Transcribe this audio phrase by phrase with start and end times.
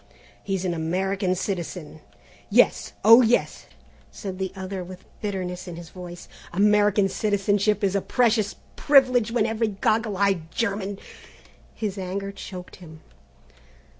[0.41, 2.01] "He's an American citizen."
[2.49, 3.67] "Yes, oh yes,"
[4.11, 5.69] said the other with bitterness.
[6.51, 10.97] "American citizenship is a precious privilege when every goggle eyed German"
[11.75, 13.01] His anger choked him.